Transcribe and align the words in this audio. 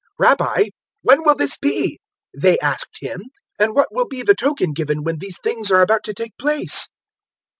021:007 0.19 0.29
"Rabbi, 0.29 0.63
when 1.03 1.23
will 1.23 1.35
this 1.35 1.57
be?" 1.57 1.99
they 2.35 2.57
asked 2.57 2.97
Him, 3.01 3.21
"and 3.59 3.75
what 3.75 3.93
will 3.93 4.07
be 4.07 4.23
the 4.23 4.33
token 4.33 4.73
given 4.73 5.03
when 5.03 5.19
these 5.19 5.37
things 5.37 5.69
are 5.69 5.83
about 5.83 6.03
to 6.05 6.13
take 6.15 6.35
place?" 6.39 6.87